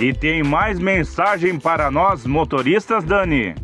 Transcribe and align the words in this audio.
E 0.00 0.12
tem 0.12 0.42
mais 0.42 0.78
mensagem 0.78 1.58
para 1.58 1.90
nós 1.90 2.26
motoristas, 2.26 3.04
Dani? 3.04 3.54